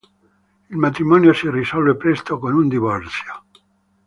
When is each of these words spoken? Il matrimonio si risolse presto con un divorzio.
Il 0.71 0.77
matrimonio 0.77 1.31
si 1.31 1.47
risolse 1.51 1.95
presto 1.95 2.39
con 2.39 2.53
un 2.55 2.67
divorzio. 2.67 3.43